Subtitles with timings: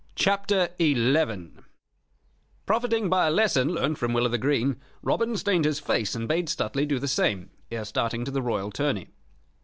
[0.15, 1.49] CHAPTER XI
[2.65, 6.27] Profiting by a lesson learned from Will o' th' Green, Robin stained his face and
[6.27, 9.09] bade Stuteley do the same ere starting to the Royal tourney.